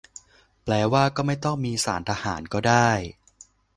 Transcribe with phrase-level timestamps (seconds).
[0.63, 2.89] แปลว่าก็ไม่ต้องมีศาลทหารก็ได้?